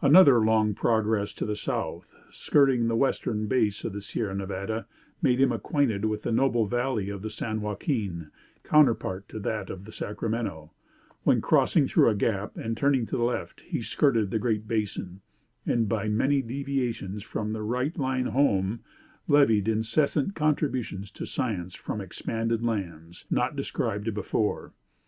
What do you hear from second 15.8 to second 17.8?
by many deviations from the